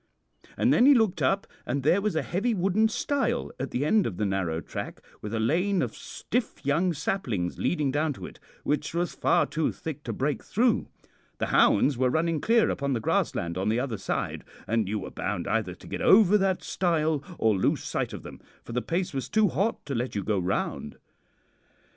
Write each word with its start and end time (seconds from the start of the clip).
And 0.57 0.73
then 0.73 0.87
he 0.87 0.95
looked 0.95 1.21
up, 1.21 1.45
and 1.63 1.83
there 1.83 2.01
was 2.01 2.15
a 2.15 2.23
heavy 2.23 2.55
wooden 2.55 2.87
stile 2.89 3.51
at 3.59 3.69
the 3.69 3.85
end 3.85 4.07
of 4.07 4.17
the 4.17 4.25
narrow 4.25 4.59
track, 4.59 4.99
with 5.21 5.31
a 5.31 5.39
lane 5.39 5.83
of 5.83 5.95
stiff 5.95 6.65
young 6.65 6.91
saplings 6.91 7.59
leading 7.59 7.91
down 7.91 8.11
to 8.13 8.25
it, 8.25 8.39
which 8.63 8.95
was 8.95 9.13
far 9.13 9.45
too 9.45 9.71
thick 9.71 10.01
to 10.05 10.11
break 10.11 10.41
through. 10.43 10.87
The 11.37 11.45
hounds 11.53 11.99
were 11.99 12.09
running 12.09 12.41
clear 12.41 12.71
upon 12.71 12.93
the 12.93 12.99
grassland 12.99 13.59
on 13.59 13.69
the 13.69 13.79
other 13.79 13.99
side, 13.99 14.43
and 14.65 14.89
you 14.89 14.97
were 14.97 15.11
bound 15.11 15.47
either 15.47 15.75
to 15.75 15.87
get 15.87 16.01
over 16.01 16.35
that 16.35 16.63
stile 16.63 17.23
or 17.37 17.55
lose 17.55 17.83
sight 17.83 18.11
of 18.11 18.23
them, 18.23 18.41
for 18.63 18.71
the 18.71 18.81
pace 18.81 19.13
was 19.13 19.29
too 19.29 19.49
hot 19.49 19.85
to 19.85 19.93
let 19.93 20.15
you 20.15 20.23
go 20.23 20.39
round. 20.39 20.97